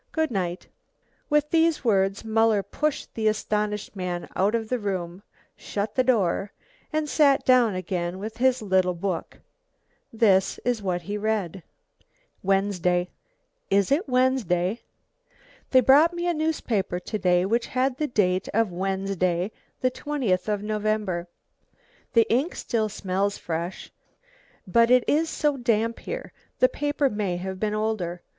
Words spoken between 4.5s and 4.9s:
of the